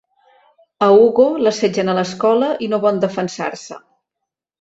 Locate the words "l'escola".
1.97-2.47